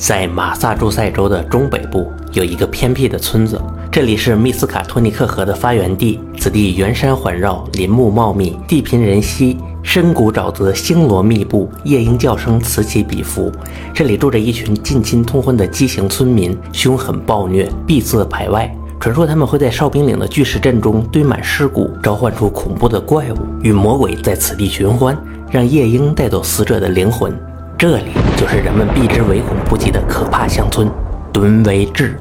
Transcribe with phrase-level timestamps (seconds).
[0.00, 3.60] 在马萨诸塞州的中北部有一个偏僻的村子，
[3.92, 6.18] 这里是密斯卡托尼克河的发源地。
[6.38, 13.52] 此地原山环绕，林木茂密，地贫人稀，深谷沼泽星罗密布，夜莺叫声此起彼伏。
[13.92, 18.74] 这里住着一群近亲通婚的畸形村民，凶狠暴虐，闭塞排外。
[18.98, 25.14] 传说他们会在哨兵岭的巨石阵中堆满尸骨，召唤出恐怖的怪物，与魔鬼在此地寻欢，
[25.50, 27.38] 让夜莺带走死者的灵魂。
[27.80, 30.86] 这里就是人们避之唯恐不及的可怕乡村
[31.32, 32.20] 敦威治。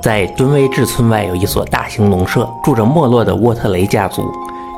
[0.00, 4.22] 在敦威治村外有一所大型农舍，住着没落的沃特雷家族。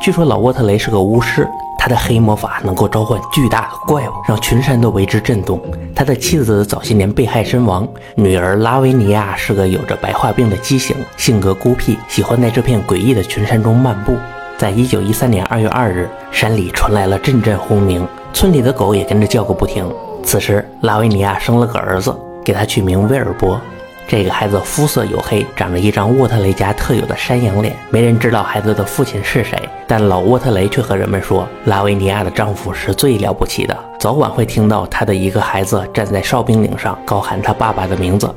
[0.01, 1.47] 据说老沃特雷是个巫师，
[1.79, 5.61] 他的黑魔法能够召唤巨大的怪物，让群山都为之震动。
[5.95, 14.17] 他的妻子早些年被害身亡，女儿拉维尼亚是个有着白化病的畸形，性格孤僻，喜欢在这片诡异的群山中漫步。
[14.57, 19.87] 在一九一三年二月二日，山里传来了阵阵轰鸣，村里的狗也跟着叫个不停。
[20.27, 22.13] 此时，拉维尼亚生了个儿子，
[22.45, 23.61] 给他取名威尔伯。
[24.09, 27.73] 这个孩子肤色黝黑，长着一张沃特雷家特有的山羊脸。
[27.91, 33.79] 没人知道孩子的父亲是谁，但老沃特雷却和人们说，拉维尼亚的丈夫是最了不起的。
[34.01, 38.29] 早晚会听到他的一个孩子站在哨兵岭上高喊他爸爸的名字。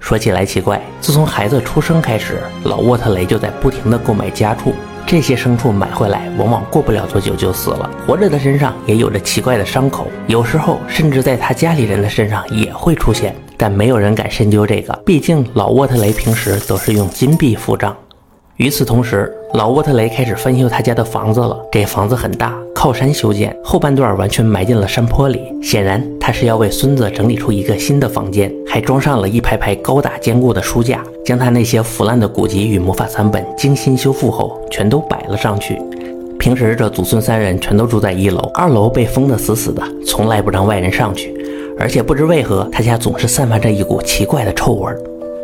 [0.00, 4.74] 说起来奇怪，自从孩子出生开始，老沃特雷就在不停地购买家畜。
[5.08, 7.90] 这些牲畜买回来，往往过不了多久就死了。
[8.06, 13.34] 活着的身上也有着奇怪的伤口，有时候甚至在他家里人的身上也会出现。
[13.56, 17.96] 但没有人敢深究这个，毕竟老沃特雷平时都是用金币付账。
[18.56, 21.58] 与此同时，老沃特雷开始翻修他家的房子了。
[21.72, 25.40] 这房子很大，靠山修建，后半段完全埋进了山坡里。
[25.62, 35.78] 显然，他是要为孙子整理出一个新的房间，还装上了一排排高大坚固的书架，将他那些腐烂的古籍与魔法残本精心修复后，全都摆了上去。
[36.38, 41.34] 平时这祖孙三人全都住在一楼，二楼被封得死死的，从来不让外人上去。
[41.78, 44.98] 而且不知为何，他家总是散发着一股奇怪的臭味儿。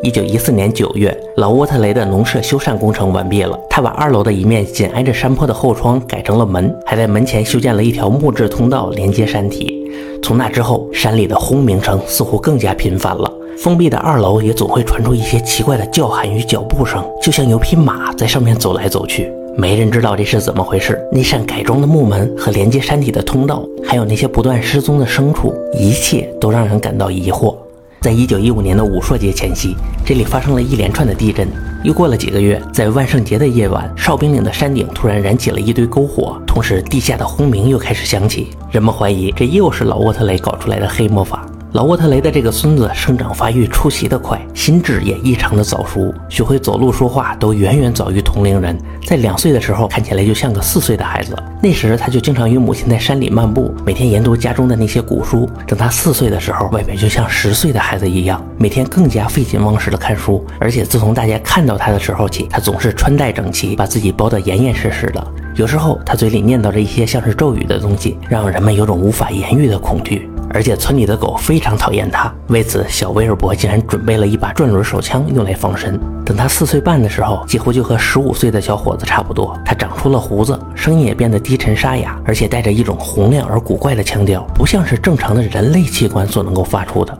[0.05, 3.59] 一九一四年九月，老沃特雷的农舍修缮工程完毕了。
[3.71, 9.91] 他把二楼的一面紧挨着山坡的后窗改成了门，还在门前修建了一条木质通道连接山体。
[10.23, 13.33] 从那之后，山里的轰鸣声似乎更加频繁了。
[13.57, 19.33] 封闭的二楼也总会传出一些奇怪的叫喊与脚步声，就像有匹马在上面走来走去。
[19.57, 21.01] 没人知道这是怎么回事。
[21.11, 27.57] 那扇改装的木门和连接山体的通道，还有那些不断失踪的牲畜，一切都让人感到疑惑。
[28.05, 31.49] 在一九一五年的武硕节前夕，这里发生了一连串的地震。
[31.83, 38.51] 又过了几个月，在万圣节的夜晚，哨兵岭的山顶突然燃起了一堆篝火，同时地下的轰鸣又开始响起。
[38.71, 41.47] 人们怀疑这又是老沃特雷搞出来的黑魔法。
[41.75, 48.79] 老沃特雷的这个孙子生长发育出奇的快，心智也异常的早熟，学会走路说话都远远早于同龄人。
[49.05, 51.37] 在两岁的时候，看起来就像个四岁的孩子。
[51.61, 55.51] 那时他就经常与母亲在山里漫步，每天研读家中的那些古书。
[55.67, 60.47] 等他四岁的时候，外表就像十岁的孩子一样，每天更加废寝忘食的看书。
[60.61, 65.27] 而且自从大家看到他的时候起，他总是穿戴整齐，把自己包得严严实实的。
[65.57, 70.31] 有时候他嘴里念叨着一些像是咒语的东西，让人们有种无法言喻的恐惧。
[70.55, 75.99] 而且村里的狗非常讨厌他，为此小威尔伯竟然准备了一把转轮手枪用来防身。
[76.25, 79.59] 等他四岁半的时候，几乎就和十五岁的小伙子差不多。
[79.65, 87.19] 他长出了胡子，声音也变得低沉沙哑，而且带着一种洪亮而古怪的腔调，不像是正常的人类器官所能够发出的。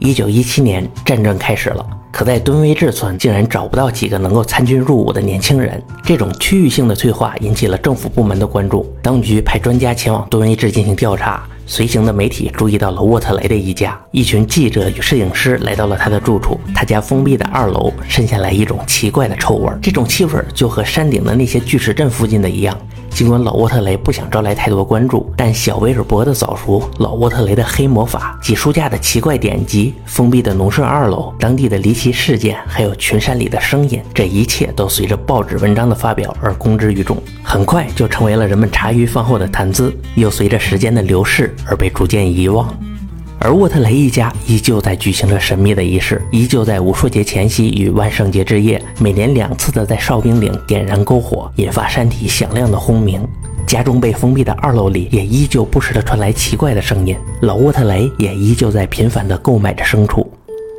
[0.00, 5.82] 一九一七年，战争开始了，可在敦威治村竟然找不到几个能够参军入伍的年轻人。
[6.04, 11.42] 这种区域性的退化引起了政府部门的关注，当局派专家前往敦威治进行调查。
[11.64, 16.60] 随行的媒体注意到了沃特雷的一家，一群记者与摄影师来到了他的住处。
[16.74, 22.76] 他家封闭的二楼渗下来一种奇怪的臭味，这种气味就和山顶的那些巨石阵附近的一样。
[23.14, 42.74] 尽管老沃特雷不想招来太多关注，但小威尔伯的早熟、老沃特雷的黑魔法、几书架的奇怪典籍、封闭的农舍二楼、当地的离奇事件，还有群山里的声音，这一切都随着报纸文章的发表而公之于众，很快就成为了人们茶余饭后的谈资，又随着时间的流逝而被逐渐遗忘。
[43.44, 53.26] 而沃特雷一家依旧在举行着神秘的仪式，依旧在武术节前夕与万圣节之夜，每年两次的在哨兵岭点燃篝火，引发山体响亮的轰鸣。
[53.66, 57.16] 家中被封闭的二楼里也依旧不时的传来奇怪的声音。
[57.40, 60.24] 老沃特雷也依旧在频繁的购买着牲畜。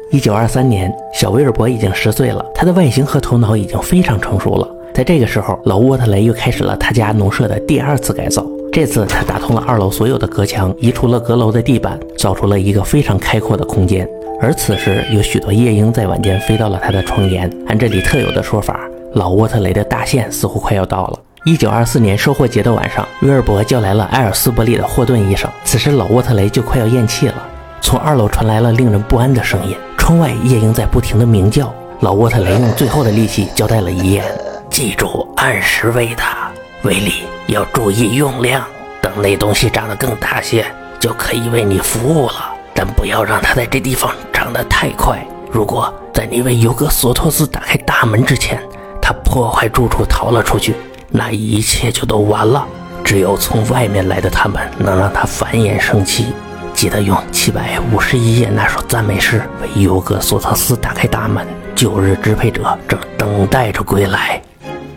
[0.09, 4.65] 一九二三年，小威尔伯已经十岁了，他的外形和头脑已经非常成熟了。
[4.93, 8.45] 在这个时候，老沃特雷又开始了他家农舍的第二次改造。
[8.73, 14.09] 这次他打通了二楼所有的隔墙，移除了阁楼的地板，造出了一个非常开阔的空间。
[14.41, 17.47] 而此时，有许多夜莺在晚间飞到了他的窗沿。
[17.67, 18.79] 按这里特有的说法，
[19.13, 21.19] 老沃特雷的大限似乎快要到了。
[21.45, 25.47] 一九二四年收获节的晚上，威尔伯叫来了埃尔斯伯里的霍顿医生。
[25.63, 27.35] 此时，老沃特雷就快要咽气了。
[27.79, 29.77] 从二楼传来了令人不安的声音。
[29.99, 31.71] 窗外夜莺在不停地鸣叫。
[31.99, 34.25] 老沃特雷用最后的力气交代了遗言
[34.67, 36.42] ：“记住，按时喂它，
[36.83, 38.63] 威利要注意用量。
[39.01, 40.65] 等那东西长得更大些，
[40.99, 42.53] 就可以为你服务了。
[42.73, 45.25] 但不要让它在这地方长得太快。
[45.51, 48.61] 如果在你为尤格索托斯打开大门之前，
[49.01, 50.73] 它破坏住处逃了出去，
[51.09, 52.65] 那一切就都完了。
[53.03, 56.33] 只有从外面来的他们能让它繁衍生息。
[56.73, 61.45] 记得用七百五十一页那首赞美诗为尤格索托斯打开大门。
[61.75, 64.41] 旧日支配者正等待着归来。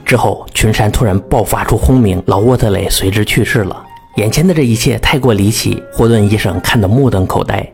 [0.06, 3.76] 之后，群山突然爆发出轰鸣，老沃特雷随之去世了。
[4.18, 7.68] 眼前的这一切太过离奇，霍顿医生看得目瞪口呆。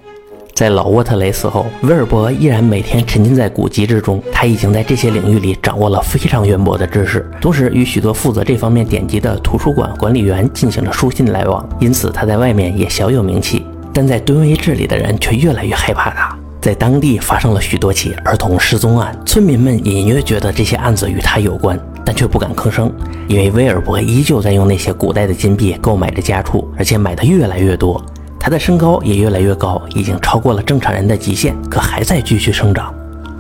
[0.55, 4.23] 在老沃特雷死后，威尔伯依然每天沉浸在古籍之中。
[4.33, 13.67] 他已经在这些领域里掌握了非常渊博的知识，同时与许多负责这方面典籍的图书馆管理员进行了书信来往，因此他在外面也小有名气。
[13.93, 16.35] 但在敦威治里的人却越来越害怕他。
[16.63, 22.93] 在当地发生了许多起儿童失踪案，村民们隐约觉得这些案子与他有关，但却不敢吭声，
[23.29, 28.03] 因为威尔伯依旧在用那些古代的金币购买着家畜，而且买的越来越多。
[28.39, 32.93] 他的身高也越来越高，已经超过了正常人的极限，可还在继续生长。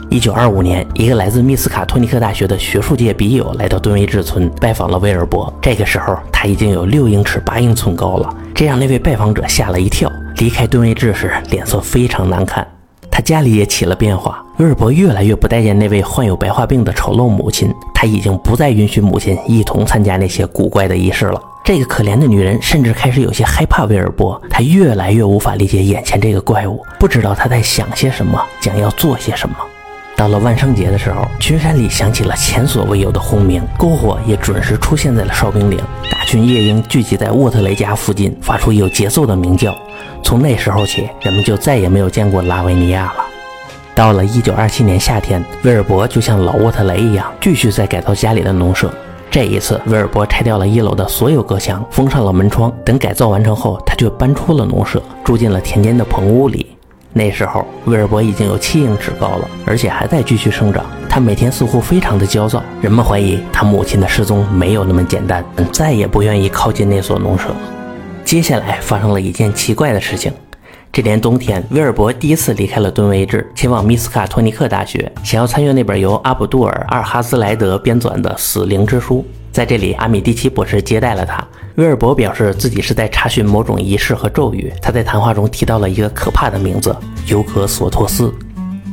[0.08, 10.12] 一九二五年，一个来自密斯卡托尼克大学的学术界笔友来到顿威治村拜访了威尔伯，这个时候他已经有六英尺八英寸高了，这让那位拜访者吓了一跳。
[10.36, 12.66] 离开顿威治时，脸色非常难看。
[13.10, 21.42] 他家里也起了变化，威尔伯越来越不待见那位患有白化病的丑陋母亲，他已经不再允许母亲一同参加那些古怪的仪式了。
[21.64, 29.56] 这个可怜的女人甚至开始有些害怕威尔伯，她越来越无法理解眼前这个怪物，不知道他在想些什么，将要做些什么。
[30.14, 35.76] 到了万圣节的时候，群山里响起了前所未有的轰鸣，篝火也准时出现在了哨兵岭，
[36.08, 39.76] 大群夜莺聚集在沃特雷家附近，发出有节奏的鸣叫。
[40.22, 43.24] 从那时候起，人们就再也没有见过拉维尼亚了。
[43.94, 48.92] 到了1927年夏天，威尔伯就像老沃特雷一样，继续在改造家里的农舍。
[49.30, 52.72] 这一次，威尔伯拆掉了一楼的所有隔墙，封上了门窗。
[52.84, 56.76] 等改造完成后，他就搬出了农舍，住进了田间的棚屋里。
[57.12, 60.84] 那时候，威尔伯已经有七英尺高了，而且还在继续生长。
[61.08, 67.48] 他每天似乎非常的焦躁，人们怀疑他母亲的失踪没有那么简单，再也不愿意靠近那所农舍。
[68.24, 70.32] 接下来发生了一件奇怪的事情。
[70.92, 79.20] 这年冬天，威尔伯第一次离开了敦威治，前往密斯卡托尼克大学，想要参阅那本由阿卜杜尔·阿尔哈斯莱德编纂的《死灵之书》。
[79.50, 81.42] 在这里，阿米蒂奇博士接待了他。
[81.76, 84.70] 威尔伯表示自己是在查询某种仪式和咒语。
[84.82, 86.94] 他在谈话中提到了一个可怕的名字——
[87.26, 88.30] 尤格索托斯。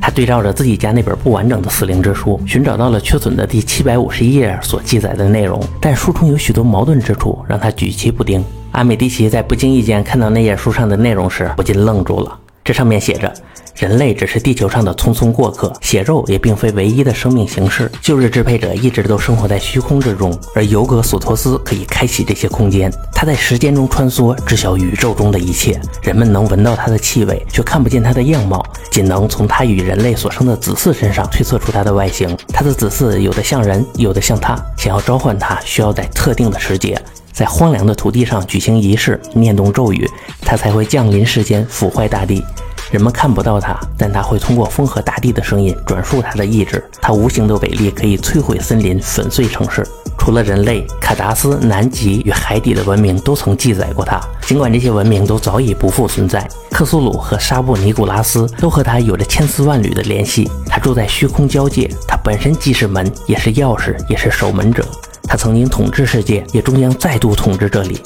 [0.02, 8.42] 他对照着自己家那本不完整的《死灵之书》，寻找到了缺损的第七百五十一页所记载的内容，但书中有许多矛盾之处，让他举棋不定。
[8.72, 12.40] 阿美蒂奇在不经意间看到那页书上的内容时，不禁愣住了。
[12.64, 13.34] 这上面写着
[13.80, 17.90] ：“人类只是地球上的匆匆过客，血肉也并非唯一的生命形式。
[18.02, 22.92] 旧日支配者一直都生活在虚空之中，而尤格索托斯可以开启这些空间。
[23.14, 25.80] 他在时间中穿梭，知晓宇宙中的一切。
[26.02, 28.62] 人们能闻到他的气味，却看不见他的样貌，
[28.92, 32.38] 仅能从他与人类所生的子嗣身上推测出他的外形。
[32.50, 34.62] 他的子嗣有的像人，有的像他。
[34.78, 37.02] 想要召唤他，需要在特定的时节。”
[37.32, 40.06] 在荒凉的土地上举行仪式，念动咒语，
[40.42, 42.44] 他才会降临世间，腐坏大地。
[42.92, 46.84] 人们看不到他，但他会通过风和大地的声音转述他的意志。
[47.02, 49.86] 他无形的伟力可以摧毁森林，粉碎城市。
[50.18, 54.20] 除了人类，卡达斯、南极与海底的文明都曾记载过他。
[54.42, 60.50] 尽管这些文明都早已不复存在，克苏鲁和沙布尼古拉斯都和他有着千丝万缕的联系。
[60.66, 64.86] 他住在虚空交界，他本身既是门，也是钥匙，也是守门者。
[65.24, 68.02] 他曾经统治世界，也终将再度统治这里。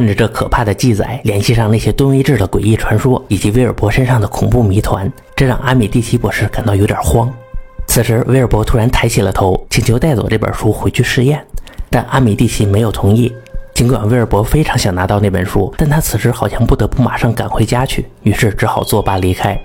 [0.00, 7.30] 看着这可怕的记载，联系上那些敦威治的诡异传说，以及威尔伯身上的恐怖谜团，这让阿米蒂奇博士感到有点慌。
[7.86, 11.44] 此时，威尔伯突然抬起了头，请求带走这本书回去试验，
[11.90, 13.30] 但阿米蒂奇没有同意。
[13.74, 19.60] 尽管威尔伯非常想拿到那本书，但他此时好像不得不马上赶回家去，于是只好作罢离开。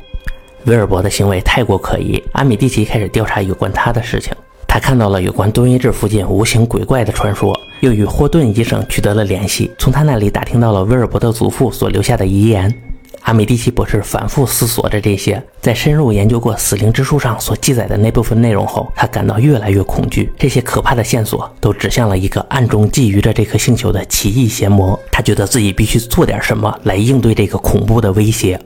[0.65, 4.33] 威尔伯的行为太过可疑，阿米蒂奇开始调查有关他的事情。
[4.67, 12.73] 他看到了有关敦威治附近无形鬼怪的传说，又与霍顿医生取得了联系，从他那里打听到了威尔伯的祖父所留下的遗言。
[13.21, 20.31] 阿米蒂奇博士反复思索着这些，在深入研究过《死灵之书》上所记载的那部分内容后，他感到越来越恐惧。
[20.37, 24.99] 这些可怕的线索都指向了一个暗中觊觎着这颗星球的奇异邪魔。
[25.11, 28.59] 他觉得自己必须做点什么来应对这个恐怖的威胁。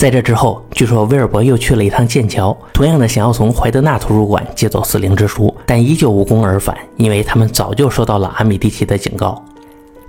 [0.00, 9.44] 在这之后，据说威尔伯又去了一趟剑桥，同样的想要从怀德纳图书馆借走死灵之书，但依旧无功而返，因为他们早就收到了阿米蒂奇的警告。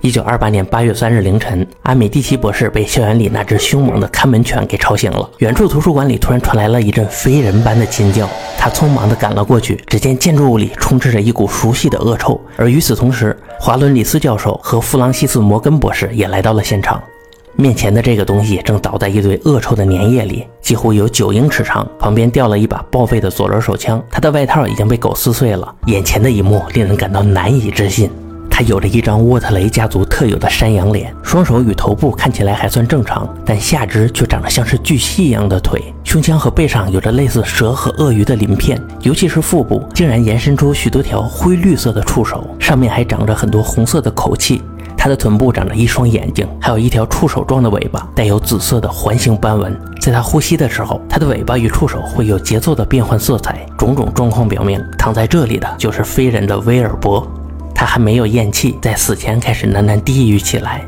[0.00, 5.28] 一九二八年八月三日凌晨，阿米蒂奇博士被校园里那只凶猛的看门犬给吵醒了。
[5.40, 9.78] 远处图书馆里突然传来了一阵非人般的尖叫，他匆忙地赶了过去。
[9.86, 16.98] 只见建筑物里充斥着一股熟悉的恶臭，而与此同时，华伦里斯教授和弗朗西斯摩根博士也来到了现场。
[17.54, 25.74] 面前的这个东西正倒在一堆恶臭的粘液里，几乎有九英尺长，旁边掉了一把报废的左轮手枪，他的外套已经被狗撕碎了。
[25.86, 28.10] 眼前的一幕令人感到难以置信。
[28.50, 44.60] 他有着一张沃特雷家族特有的山羊脸，双手与头部看起来还算正常，但下肢却长得像是巨蜥一样的腿，胸腔和背上有着类似蛇和鳄鱼的鳞片，尤其是腹部竟然延伸出许多条灰绿色的触手，上面还长着很多红色的口器。
[45.02, 49.76] 他的臀部长着一双眼睛，还有一条触手状的尾巴，带有紫色的环形斑纹。
[50.00, 53.66] 在他呼吸的时候，他的尾巴与触手会有节奏的变换色彩。
[53.76, 57.26] 种种状况表明，躺在这里的就是非人的威尔伯。
[57.74, 60.86] 他还没有咽气，在死前开始喃喃低语起来。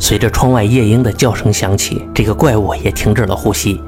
[0.00, 3.80] 随着窗外夜莺的叫声响起，这个怪物也停止了呼吸。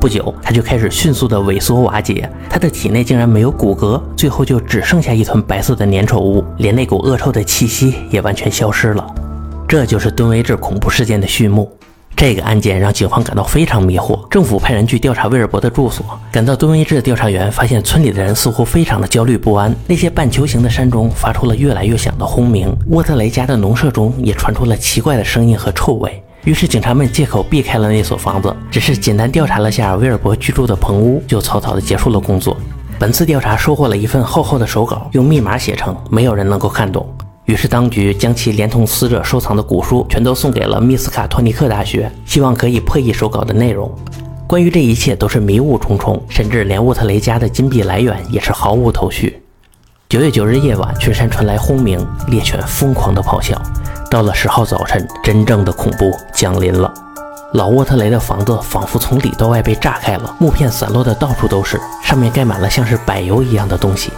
[0.00, 9.04] 不久，它就开始迅速的萎缩瓦解，它的体内竟然没有骨骼，最后就只剩下一团白色的粘稠物，连那股恶臭的气息也完全消失了。
[9.66, 11.75] 这就是敦威治恐怖事件的序幕。
[12.16, 16.18] 这个案件让警方感到非常迷惑，政府派人去调查威尔伯的住所。
[16.32, 19.72] 赶到敦威治的调查员发现，村里的人似乎非常的焦虑不安。
[19.86, 26.22] 那些半球形的山中发出了越来越响的轰鸣，沃特雷家的农舍中也传出了奇怪的声音和臭味。
[26.44, 32.56] 于是警察们借口避开了那所房子，只是简单调查了下威尔伯居住的棚屋，就草草的结束了工作。
[32.98, 37.06] 本次调查收获了一份厚厚的手稿，用密码写成，没有人能够看懂。
[37.46, 43.88] 于是，当局将其连同死者收藏的古书全都送给了密斯卡托尼克大学，希望可以破译手稿的内容。
[44.48, 49.40] 关于这一切都是迷雾重重，甚至连沃特雷家的金币来源也是毫无头绪。
[50.08, 53.56] 九月九日夜晚，群山传来轰鸣，猎犬疯狂地咆哮。
[54.10, 56.92] 到了十号早晨，真正的恐怖降临了。
[57.52, 64.10] 老沃特雷的房子仿佛从里到外被炸开了，木片散落的到处都是，上面盖满了像是柏油一样的东西。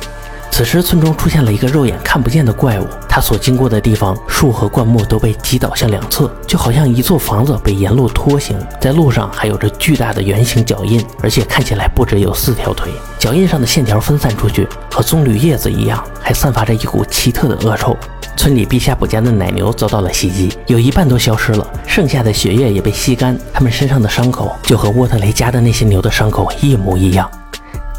[0.58, 2.86] 此时，村中出现了一个肉眼看不见的怪物。
[3.08, 8.58] 他所经过的地方，树和灌木都被击倒向两侧，就好像一座房子被沿路拖行。
[8.80, 12.90] 在路上还有着巨大的圆形脚印，而且看起来不止有四条腿。
[13.20, 17.96] 脚印上的线条分散出去，和棕榈叶子一样，还散发着一股奇特的恶臭。
[18.36, 23.38] 村里毕夏普家的奶牛遭到了袭击，有一半都消失了，剩下的血液也被吸干。
[23.52, 27.30] 他们身上的伤口就和沃特雷家的那些牛的伤口一模一样。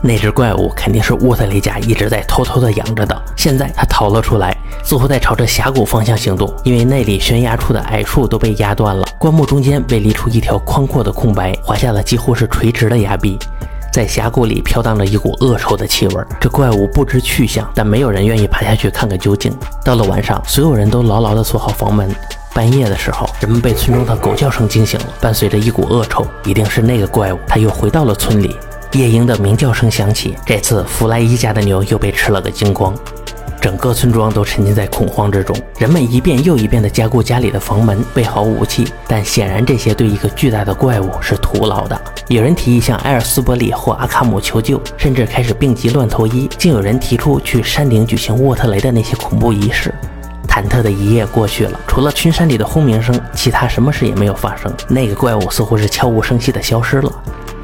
[0.01, 13.37] 那只怪物肯定是沃特雷家一直在偷偷的养着的，现在他逃了出来，似乎在朝着峡谷方向行动，因为那里悬崖处的矮树都被压断了，灌木中间被犁出一条宽阔的空白，划下了几乎是垂直的崖壁，
[13.91, 16.23] 在峡谷里飘荡着一股恶臭的气味。
[16.39, 19.51] 这怪物不知去向，但没有人愿意爬下去看个究竟。
[19.83, 22.09] 到了晚上，所有人都牢牢地锁好房门。
[22.53, 28.55] 半夜的时候，人们被村中的狗叫声惊醒了，伴随着一股恶臭，一定是那个怪物，他又回到了村里。
[28.93, 32.93] 夜莺的鸣叫声响起，这次弗莱伊家的牛又被吃了个精光。
[33.61, 38.87] 整个村庄都沉浸在恐慌之中，人们一遍又一遍地加固家里的房门，备好武器。
[39.05, 42.01] 但显然，这些对一个巨大的怪物是徒劳的。
[42.29, 46.49] 有人提议向埃尔斯伯里或阿卡姆求救，甚至开始病急乱投医。
[46.57, 49.93] 竟有人提出去山顶举行沃特雷的那些恐怖仪式。
[50.47, 54.73] 忐忑的一夜过去了，除了群山里的轰鸣声，其他什么事也没有发生。
[54.87, 57.11] 那个怪物似乎是悄无声息地消失了。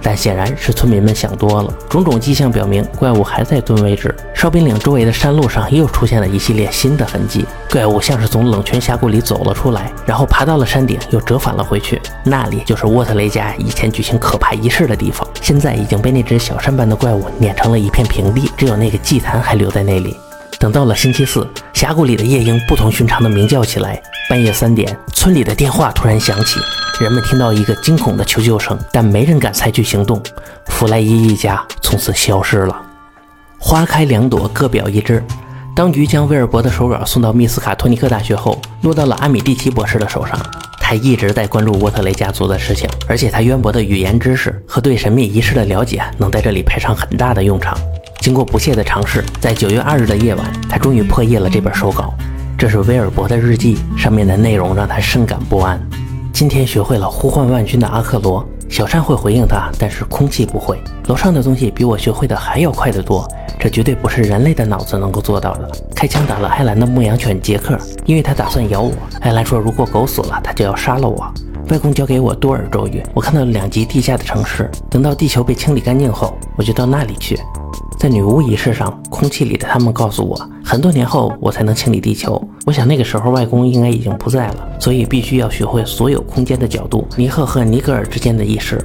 [0.06, 4.14] 但显然是村民们想多了，种种迹象表明怪物还在蹲位置。
[4.36, 12.00] 哨兵岭周围的山路上又出现了一系列新的痕迹，怪物像是从冷泉峡谷里走了出来，然后爬到了山顶，又折返了回去。
[12.24, 20.16] 那里就是沃特雷家以前举行可怕仪式的地方，现在已经被那只小山般的怪物碾成了一片平地，只有那个祭坛还留在那里。
[20.60, 24.02] 等到了星期四，峡谷里的夜莺不同寻常的鸣叫起来。
[24.30, 26.60] 半夜三点，村里的电话突然响起。
[27.00, 30.22] 人们听到一个惊恐的求救声，但没人敢采取行动。
[30.68, 32.82] 弗莱伊一家从此消失了。
[33.60, 35.24] 花开两朵，各表一枝。
[35.76, 40.40] 当局将威尔伯的手稿送到密斯卡托尼克大学后，落到了阿米蒂奇博士的手上。
[40.80, 47.78] 他一直在关注沃特雷家族的事情，而且他渊博的语言知识和对神秘仪式的了解，能在这里派上很大的用场。
[48.26, 52.12] 经过不懈的尝试，在九月二日的夜晚，他终于破译了这本手稿。
[52.58, 55.80] 这是威尔伯的日记，上面的内容让他深感不安。
[56.34, 60.82] 今天学会了呼唤万军的阿克罗，小山会回应他，但是空气不会。
[61.06, 63.30] 楼上的东西比我学会的还要快得多，
[63.60, 65.70] 这绝对不是人类的脑子能够做到的。
[65.96, 67.78] 开枪打了艾兰的牧羊犬杰克，
[68.08, 68.92] 因为他打算咬我。
[69.22, 71.32] 艾兰说，如果狗死了，他就要杀了我。
[71.70, 74.68] 外公教给我多尔咒语，我看到了两级地下的城市。
[74.90, 77.40] 等到地球被清理干净后，我就到那里去。
[78.06, 82.40] 在女巫仪式上，空气里的他们告诉我，很多年后我才能清理地球。
[82.64, 88.80] 我想那个时候外公应该已经不在了，所以必须要学会所有空间的角度，尼赫和尼格尔之间的意识。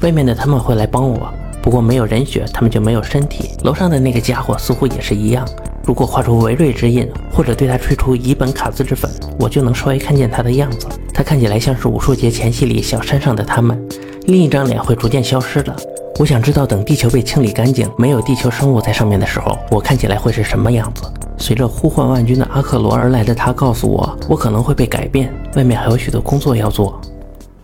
[0.00, 1.28] 外面的他们会来帮我，
[1.60, 3.50] 不过没有人血，他们就没有身体。
[3.62, 5.46] 楼上的那个家伙似乎也是一样。
[5.84, 10.86] 如果画出维瑞之印，或者对他吹出乙苯卡兹之粉，我就能稍微看见他的样子。
[11.12, 13.78] 他看起来像是武术节前夕里小山上的他们。
[14.24, 15.76] 另一张脸会逐渐消失的。
[16.18, 21.02] 我想知道，等地球被清理干净，没有地球生物在上面的时候，我看起来会是什么样子？
[21.38, 25.32] 随着呼唤万军的阿克罗而来的他告诉我，我可能会被改变。
[25.56, 27.00] 外面还有许多工作要做。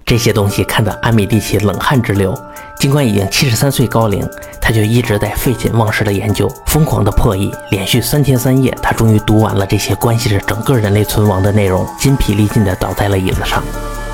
[0.04, 2.34] 这些东西看得阿米蒂奇冷汗直流。
[2.80, 4.26] 尽管已经七十三岁高龄，
[4.60, 7.52] 他就一直在废寝忘食的研究，疯狂的破译。
[7.70, 13.62] 连续三天三夜，他终于读完了这些关系着整个人类存亡的内容，筋疲力尽地倒在了椅子上。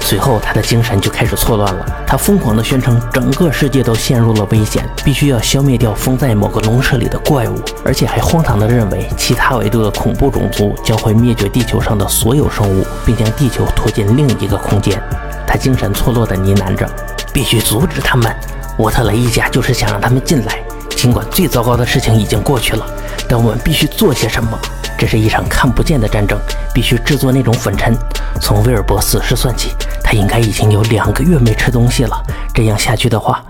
[0.04, 1.86] 随后，他的精神就开始错乱了。
[2.06, 15.02] 他疯狂地宣称，整个世界都陷入了危险，必须要消灭掉封在某个笼舍里的怪物，而且还荒唐地认为，其他维度的恐怖种族将会灭绝地球上的所有生物，并将地球拖进另一个空间。
[15.46, 16.86] 他精神错落地呢喃着
[17.32, 18.30] ：“必须阻止他们。”
[18.76, 20.58] 沃特雷一家就是想让他们进来，
[20.90, 22.84] 尽管最糟糕的事情已经过去了，
[23.26, 24.58] 但我们必须做些什么。
[24.98, 26.38] 这是一场看不见的战争，
[26.72, 27.96] 必须制作那种粉尘。
[28.40, 29.70] 从威尔伯死时算起，
[30.02, 32.22] 他应该已经有两个月没吃东西了。
[32.52, 33.44] 这样下去的话，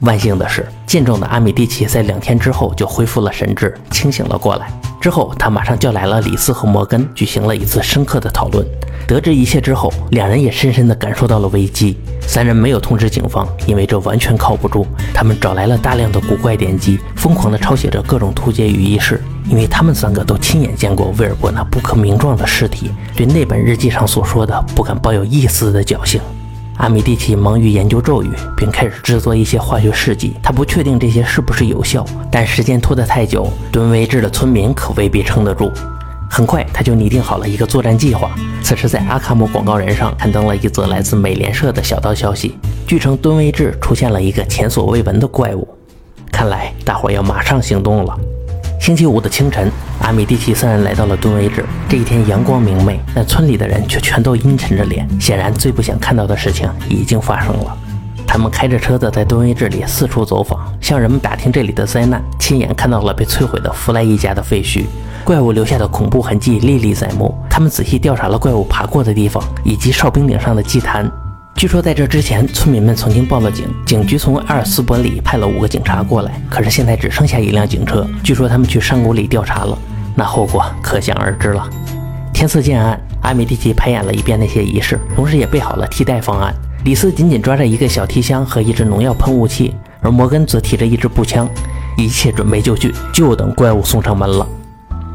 [0.00, 4.79] 万幸的是，健壮的阿米蒂奇在两天之后就恢复了神智，清醒了过来。
[5.00, 8.66] 之后，他马上叫来了李斯和摩根，举行了一次深刻的讨论。
[9.08, 11.96] 得知一切之后，两人也深深地感受到了危机。
[12.20, 14.86] 三人没有通知警方，因为这完全靠不住。
[15.14, 26.20] 他们找来了大量的古怪典籍，疯狂地抄写着各种图解与仪式，因为他们三个都亲眼见过威尔伯那不可名状的尸体，对那本日记上所说的不敢抱有一丝的侥幸。
[26.80, 30.34] 阿米蒂奇忙于研究咒语，并开始制作一些化学试剂。
[30.42, 35.70] 他不确定这些是不是有效，但时间拖得太久，敦威治的村民可未必撑得住。
[36.30, 38.30] 很快，他就拟定好了一个作战计划。
[38.62, 45.68] 此时，在阿卡姆广告人上刊登了一则来自美联社的小道消息，据称敦威治出现了一个前所未闻的怪物。
[46.32, 48.18] 看来，大伙要马上行动了。
[48.80, 49.70] 星期五的清晨，
[50.10, 51.64] 阿米蒂奇三人来到了敦威治。
[51.88, 57.78] 这一天阳光明媚，但村里的人却全都阴沉着脸，显然最不想看到的事情已经发生了。
[58.26, 64.84] 他们开着车子在敦威治里四处走访，向人们打听这里的灾难，亲眼看到了被摧毁的弗莱一家的废墟。
[65.22, 67.32] 怪物留下的恐怖痕迹历历在目。
[67.48, 71.08] 他们仔细调查了怪物爬过的地方，以及哨兵顶上的祭坛。
[71.54, 76.32] 据说在这之前，村民们曾经报了警，警局从阿尔斯伯里派了五个警察过来。
[76.50, 78.04] 可是现在只剩下一辆警车。
[78.24, 79.78] 据说他们去山谷里调查了，
[80.14, 81.68] 那后果可想而知了。
[82.32, 86.54] 天色渐暗，阿米蒂奇排演了一遍那些仪式，同时也备好了替代方案。
[86.84, 91.46] 李斯紧紧抓着一个小提箱和一支农药喷雾器，而摩根则提着一支步枪，
[91.98, 94.46] 一切准备就绪，就等怪物送上门了。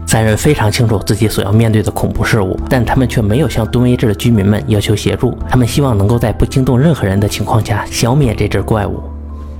[0.05, 5.35] 三人非常清楚自己所要面对的恐怖事物，但他们却没有向敦威治的居民们要求协助。
[5.49, 9.01] 他们希望能够在不惊动任何人的情况下消灭这只怪物。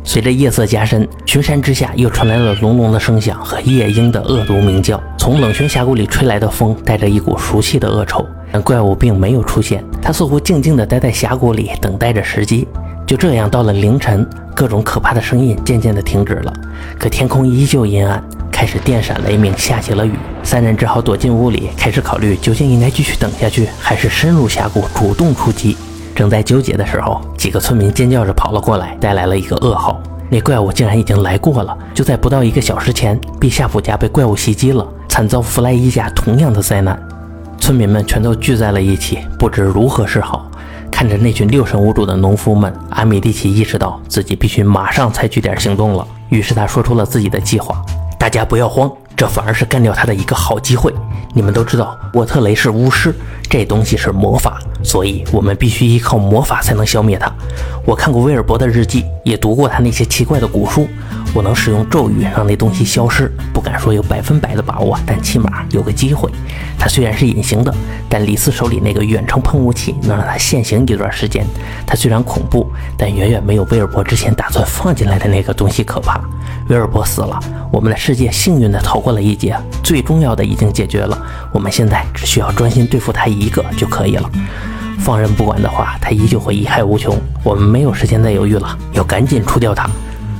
[0.07, 5.01] 随着夜色加深，群山之下又传来了隆隆的声响和夜莺的恶毒鸣叫。
[5.17, 9.83] 从冷泉峡谷里吹来的风带着一股熟悉的恶臭，但怪物并没有出现。
[10.01, 12.67] 它似乎静静地待在峡谷里，等待着时机。
[13.07, 16.53] 就这样，到了凌晨，各种可怕的声音渐渐地停止了，
[16.99, 18.23] 可天空依旧阴暗。
[18.51, 20.13] 开始电闪雷鸣，下起了雨，
[20.43, 25.75] 三人只好躲进屋里，开始考虑究竟应该继续等下去，还是深入峡谷主动出击。
[26.15, 31.78] 正在纠结的时候，几个村民尖叫着跑了过来，带来了一个噩耗：那怪物竟然已经来过了。
[31.93, 36.97] 就在不到一个小时前，毕夏普家被怪物袭击了，惨遭弗莱伊家同样的灾难。
[37.60, 40.49] 村民们全都聚在了一起，不知如何是好。
[40.89, 46.08] 看着那群六神无主的农夫们，阿米蒂奇意识到自己必须马上采取点行动了。
[46.30, 47.75] 于是他说出了自己的计划。
[48.17, 50.93] 大家不要慌，这反而是干掉他的一个好机会。
[51.34, 53.13] 你们都知道，沃特雷是巫师，
[53.49, 57.32] 这东西是魔法，所以我们必须依靠魔法才能消灭他。
[57.86, 60.88] 我看过威尔伯的日记，也读过他那些奇怪的古书。
[61.35, 66.31] 我能使用咒语让那东西消失，不敢说有百分百的把握，但起码有个机会。
[66.79, 67.75] 它虽然是隐形的，
[68.07, 71.45] 但李斯手里那个远程喷雾器能让它现形一段时间。
[71.85, 76.21] 它虽然恐怖，但远远没有威尔伯之前打算放进来的那个东西可怕。
[76.69, 77.37] 威尔伯死了，
[77.69, 81.21] 我们的世界幸运地逃过了一劫，最重要的已经解决了。
[81.51, 84.31] 我们现在只需要专心对付他一个就可以了。
[84.99, 87.13] 放任不管的话，他依旧会贻害无穷。
[87.43, 89.89] 我们没有时间再犹豫了，要赶紧除掉他。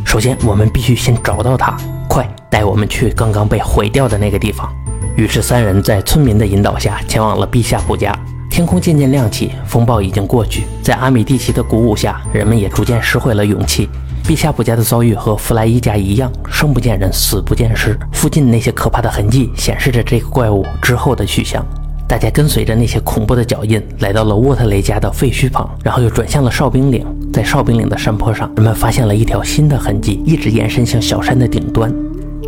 [0.06, 1.76] 首先，我们必须先找到他。
[2.08, 4.72] 快，带我们去刚刚被毁掉的那个地方。
[5.18, 8.16] 于是，三人在村民的引导下前往了陛下普家。
[8.50, 10.64] 天空渐渐亮起，风暴已经过去。
[10.82, 13.90] 在阿米蒂奇的鼓舞下，人们也逐渐拾回了勇气。
[14.24, 18.00] 陛下部家的遭遇和弗莱伊家一样，生不见人，死不见尸。
[18.14, 21.66] 附近那些可怕的痕迹显示着这个怪物之后的去向。
[22.08, 27.06] 大家跟随着那些恐怖的脚印，来到了沃特雷家的废墟旁，然后又转向了哨兵岭。
[27.36, 31.94] 在哨兵岭的山坡上，人们发现了一条新的痕迹，一直延伸向小山的顶端。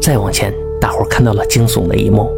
[0.01, 2.31] 再往前，大伙看到了惊悚的一幕：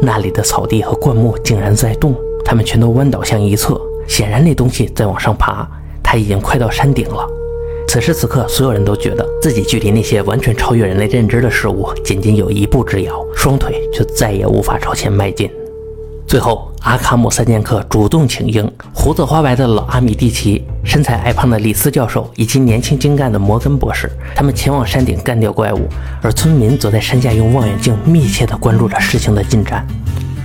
[0.00, 3.78] 那里的草地和灌木竟然在动，它们全都弯倒向一侧，
[4.08, 5.68] 显然那东西在往上爬。
[6.02, 7.28] 它已经快到山顶了。
[7.86, 15.50] 此时此刻，所有人都觉得自己距离那些完全超越人类认知的事物仅仅有一步之遥，双腿却再也无法朝前迈进。
[16.26, 25.86] 最后，阿卡姆三剑客主动请缨，胡子花白的老阿米蒂奇、身材矮胖的李斯教授以及年轻精干的摩根博士，他们前往山顶干掉怪物，
[26.22, 29.86] 而村民则在山下用望远镜密切地关注着事情的进展。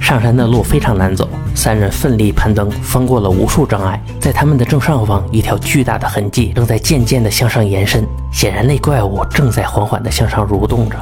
[0.02, 4.02] 上山的路非常难走，三人奋力攀登，翻过了无数障碍。
[4.20, 10.98] 在他们的正上方，一条巨大的痕迹正在渐渐地向上延伸，显然那怪物正在缓缓地向上蠕动着。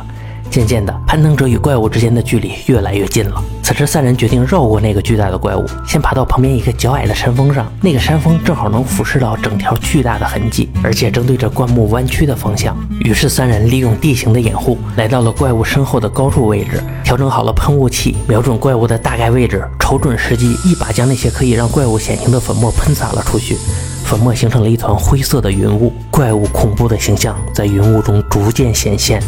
[0.49, 3.43] 渐渐的，攀登者与怪物之间的距离越来越近了。
[3.62, 7.71] 此时，三人决定绕过那个巨大的怪物，先爬到旁边一个较矮的山峰上。
[7.81, 12.77] 那个山峰正好能俯视到整条巨大的痕迹，而且正对着灌木弯曲的方向。
[12.99, 23.58] 于是，三人利用地形的掩护，来到了怪物身后的高处位置，调整好了喷雾器，瞄准怪物的大概位置，瞅准时机，一把将那些可以让怪物显形的粉末喷洒了出去。
[24.03, 29.19] 粉末形成了一团灰色的云雾，怪物恐怖的形象在云雾中逐渐显现。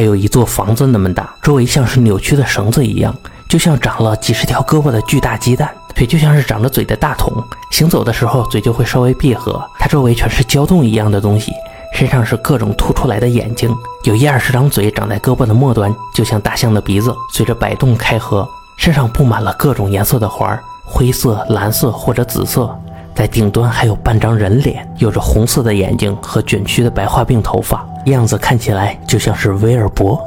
[0.00, 3.14] 还有一座房子那么大，周围像是扭曲的绳子一样，
[3.46, 7.30] 就像长了几十条胳膊的巨大鸡蛋，腿就像是长着嘴的大桶，
[7.70, 9.62] 行走的时候嘴就会稍微闭合。
[9.78, 11.52] 它周围全是胶洞一样的东西，
[11.92, 13.68] 身上是各种凸出来的眼睛，
[14.04, 18.48] 有一二十张嘴长在胳膊的末端，就像大象的鼻子，随着摆动开合。
[18.78, 22.74] 身上布满了各种颜色的环，灰色、蓝色或者紫色。
[23.14, 27.86] 在顶端还有半张人脸，有着红色的眼睛和卷曲的白化病头发。
[28.10, 30.20] 样子看起来就像是威尔伯。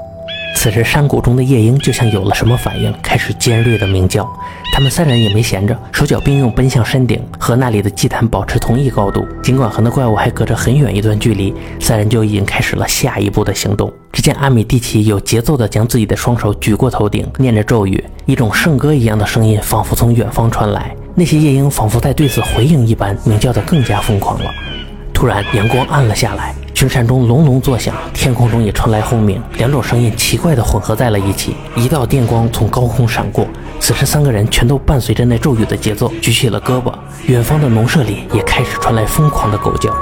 [0.55, 4.27] 此时，山谷中的夜莺就像有了什么反应，开始尖锐的鸣叫。
[4.71, 9.25] 他们三人也没闲着，手脚并用奔向山顶，和那里的祭坛保持同一高度。
[9.41, 13.91] 尽管和那怪物还隔着很远一段距离，三人就已经开始了下一步的行动。
[14.11, 20.95] 只见阿米蒂奇有节奏地将自己的双手举过头顶，念着咒语，一种圣歌一样的声音仿佛从远方传来。
[21.15, 24.51] 那些夜莺仿佛在对此回应一般，鸣叫得更加疯狂了。
[25.13, 26.53] 突然，阳光暗了下来。
[26.73, 31.55] 群山中隆隆作响，天空中也传来轰鸣，两种声音奇怪的混合在了一起。
[31.75, 33.47] 一道电光从高空闪过，
[33.79, 36.91] 此时三个人全都伴随着那咒语的节奏举起了胳膊。
[37.27, 39.93] 远方的农舍里也开始传来疯狂的狗叫。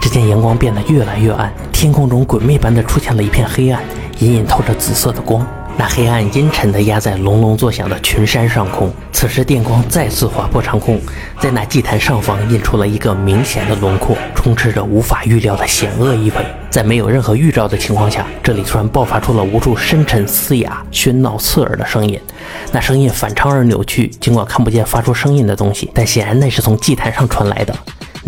[0.00, 3.82] 只见阳光变得越来越暗，天空中鬼魅般的出现了一片黑暗，
[4.18, 5.46] 隐隐透着紫色的光。
[5.78, 8.92] 那黑暗阴沉地压在隆隆作响的群山上空。
[9.12, 11.00] 此时电光再次划破长空，
[11.40, 16.44] 在那祭坛上方印出了一个明显的轮廓，充斥着无法预料的险恶意味。
[16.68, 22.20] 在没有任何预兆的情况下，这里突然爆发出了无数深沉嘶哑、喧闹刺耳的声音。
[22.72, 27.72] 那声音反常而扭曲，尽管看不见发出声音的东西，但显然那是从祭坛上传来的。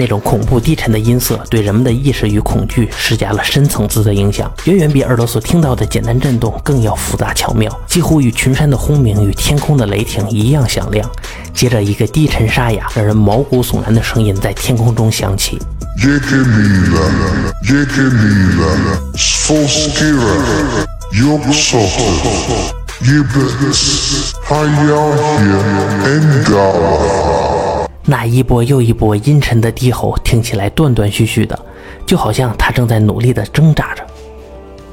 [0.01, 11.07] 那种恐怖低沉的音色对人们的意识与恐惧施加了深层次的影响，远远比耳朵所听到的简单震动更要复杂巧妙，几乎与群山的轰鸣与天空的雷霆一样响亮。
[11.53, 15.59] 接着，一个低沉沙哑、让人毛骨悚然的声音在天空中响起。
[28.11, 31.57] 那一波又一波阴沉的低吼听起来断断续续的，
[32.05, 34.05] 就好像他正在努力地挣扎着。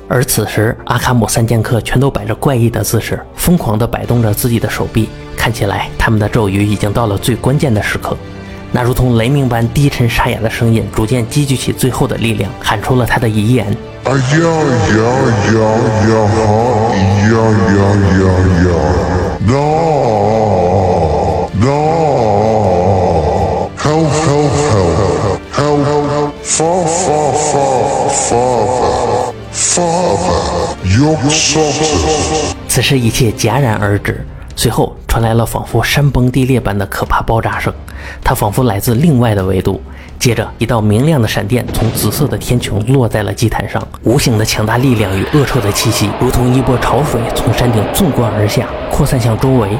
[0.07, 8.15] 而此时，阿卡姆三剑客全都摆着怪异的姿势，疯狂地摆动着自己的手臂，看起来他们的咒语已经到了最关键的时刻。
[8.71, 13.65] 那如同雷鸣般低沉沙哑的声音逐渐积聚起最后的力量，喊出了他的遗言。
[14.05, 15.57] 呀呀呀
[16.05, 16.13] 呀
[17.33, 17.35] 呀
[18.13, 18.29] 呀
[18.61, 18.69] 呀
[21.59, 22.56] ！No！
[32.69, 37.73] 此时一切戛然而止，随后传来了仿佛山崩地裂般的可怕爆炸声，
[38.23, 39.81] 它仿佛来自另外的维度。
[40.17, 49.77] 接着，一道明亮的闪电从紫色的天穹落在了祭坛上，无形的强大力量与恶臭的气息，如同一波潮水从山顶纵贯而下，扩散向周围。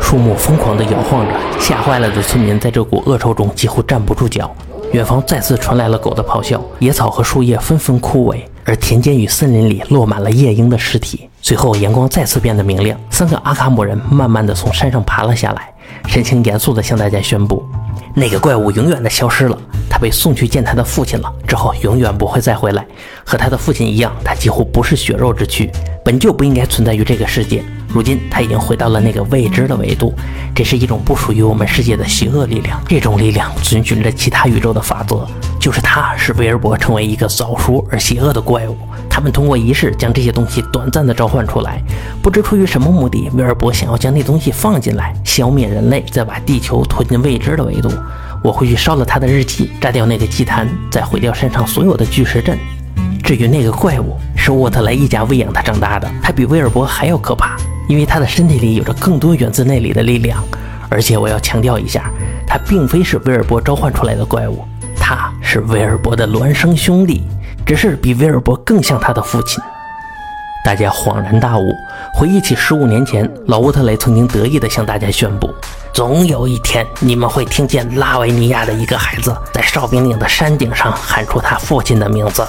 [0.00, 4.52] 树木疯狂地摇晃着，吓坏了的村民在这股恶臭中几乎站不住脚。
[4.92, 11.28] 远方再次传来了狗的咆哮，野草和树叶纷纷枯萎，而田间与森林里落满了夜莺的尸体。
[11.40, 15.72] 随后，阳光再次变得明亮，三个阿卡姆人慢慢的从山上爬了下来。
[16.08, 17.64] 神情严肃的向大家宣布
[18.14, 19.56] ：“那个怪物永远的消失了，
[19.88, 22.84] 他被送去见他的父亲了，之后永远不会再回来。
[23.24, 25.70] 和他的父亲一样，他几乎不是血肉之躯，
[26.04, 27.62] 本就不应该存在于这个世界。
[27.92, 30.14] 如今他已经回到了那个未知的维度，
[30.54, 32.80] 这是一种不属于我们世界的邪恶力量。
[32.88, 35.26] 这种力量遵循着其他宇宙的法则，
[35.58, 38.76] 就是它使威尔伯成为一个早熟而邪恶的怪物。”
[39.10, 41.82] 他们通过仪式将这些东西短暂的召唤出来，
[42.22, 47.90] 不知出于什么目的，威尔伯想要将那东西放进来，消灭人类，再把地球拖进未知的维度。
[48.42, 52.56] 我会去烧了他的日记，炸掉那个祭坛，再毁掉山上所有的巨石阵。
[53.22, 57.56] 至于那个怪物，是沃特莱一家喂养他长大的，他比威尔伯还要可怕，
[57.90, 60.40] 因为他的身体里有着更多源自那里的力量。
[60.88, 62.08] 而且我要强调一下，
[62.46, 64.64] 他并非是威尔伯召唤出来的怪物，
[64.96, 67.24] 他是威尔伯的孪生兄弟。
[67.66, 69.60] 只是比威尔伯更像他的父亲。
[70.64, 71.72] 大家恍然大悟，
[72.14, 75.52] 回忆起十五年前，老乌特雷曾经得意地向大家宣布
[75.92, 82.46] ：“总有一天，你们会听见拉维尼亚的一个孩子在哨兵岭的山顶上喊出他父亲的名字。”